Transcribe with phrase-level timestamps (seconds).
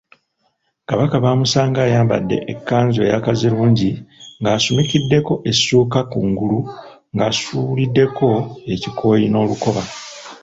[0.87, 3.91] Kakaba baamusanga ayambadde ekkanzu eya Kaazirungi
[4.39, 6.59] ng’asumikiddeko essuuka kungulu
[7.13, 8.29] ng’asuuliddeko
[8.73, 9.83] ekikooyi n’olukoba.